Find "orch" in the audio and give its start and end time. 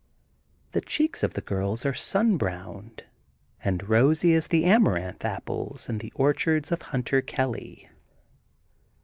6.15-6.47